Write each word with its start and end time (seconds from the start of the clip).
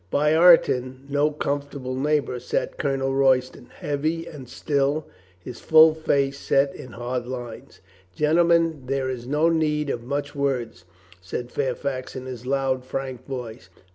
By 0.09 0.33
Ireton— 0.33 1.03
no 1.09 1.29
comfortable 1.29 1.93
neigh 1.93 2.21
bor— 2.21 2.39
sat 2.39 2.79
Colonel 2.79 3.13
Royston, 3.13 3.67
heavy 3.67 4.25
and 4.25 4.49
still, 4.49 5.05
his 5.39 5.59
full 5.59 5.93
face 5.93 6.39
set 6.39 6.73
in 6.73 6.93
hard 6.93 7.27
lines. 7.27 7.81
"Gentlemen, 8.15 8.85
there 8.87 9.11
is 9.11 9.27
no 9.27 9.47
need 9.49 9.91
of 9.91 10.01
much 10.03 10.33
words," 10.33 10.85
said 11.21 11.51
Fairfax 11.51 12.15
in 12.15 12.25
his 12.25 12.47
loud 12.47 12.83
frank 12.83 13.27
voice. 13.27 13.69